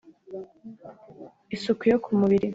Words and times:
isuku 1.55 1.83
yo 1.91 1.97
ku 2.03 2.09
mubiri 2.19 2.47